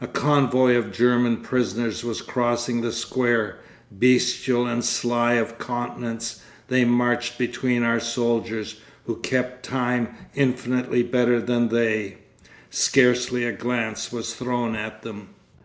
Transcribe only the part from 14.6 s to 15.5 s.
at them.